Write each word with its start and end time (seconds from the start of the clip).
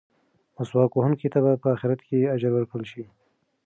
مسواک 0.55 0.91
وهونکي 0.93 1.27
ته 1.33 1.39
به 1.43 1.51
په 1.63 1.67
اخرت 1.75 1.99
کې 2.07 2.31
اجر 2.35 2.51
ورکړل 2.53 2.85
شي. 2.91 3.03